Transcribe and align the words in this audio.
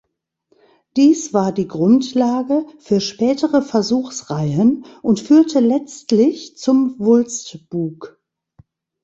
Dies 0.97 1.31
war 1.31 1.51
die 1.51 1.67
Grundlage 1.67 2.65
für 2.79 2.99
spätere 3.01 3.61
Versuchsreihen 3.61 4.83
und 5.03 5.19
führte 5.19 5.59
letztlich 5.59 6.57
zum 6.57 6.95
Wulstbug. 6.97 8.19